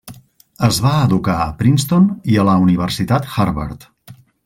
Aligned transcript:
Es 0.67 0.79
va 0.85 0.93
educar 1.09 1.35
a 1.43 1.53
Princeton 1.61 2.09
i 2.35 2.41
a 2.45 2.49
la 2.51 2.59
Universitat 2.67 3.33
Harvard. 3.37 3.91